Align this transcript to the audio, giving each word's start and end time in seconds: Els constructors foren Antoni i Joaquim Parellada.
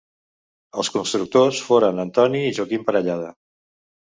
Els 0.83 0.87
constructors 0.95 1.59
foren 1.67 2.05
Antoni 2.05 2.43
i 2.47 2.57
Joaquim 2.61 2.89
Parellada. 2.89 3.31